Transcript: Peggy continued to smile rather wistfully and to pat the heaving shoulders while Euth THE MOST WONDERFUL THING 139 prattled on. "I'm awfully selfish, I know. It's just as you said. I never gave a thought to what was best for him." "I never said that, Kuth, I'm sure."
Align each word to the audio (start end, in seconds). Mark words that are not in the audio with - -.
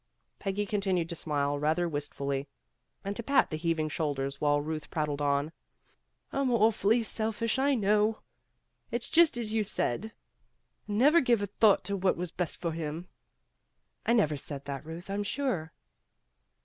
Peggy 0.39 0.65
continued 0.65 1.09
to 1.09 1.15
smile 1.15 1.59
rather 1.59 1.87
wistfully 1.87 2.47
and 3.03 3.15
to 3.15 3.21
pat 3.21 3.51
the 3.51 3.55
heaving 3.57 3.87
shoulders 3.87 4.41
while 4.41 4.57
Euth 4.57 4.65
THE 4.65 4.73
MOST 4.73 4.95
WONDERFUL 5.11 5.17
THING 5.17 5.27
139 6.31 6.31
prattled 6.31 6.41
on. 6.41 6.41
"I'm 6.41 6.51
awfully 6.51 7.03
selfish, 7.03 7.59
I 7.59 7.75
know. 7.75 8.17
It's 8.89 9.07
just 9.07 9.37
as 9.37 9.53
you 9.53 9.63
said. 9.63 10.05
I 10.05 10.91
never 10.91 11.21
gave 11.21 11.43
a 11.43 11.45
thought 11.45 11.83
to 11.83 11.95
what 11.95 12.17
was 12.17 12.31
best 12.31 12.59
for 12.59 12.71
him." 12.71 13.09
"I 14.03 14.13
never 14.13 14.37
said 14.37 14.65
that, 14.65 14.85
Kuth, 14.85 15.07
I'm 15.07 15.21
sure." 15.21 15.71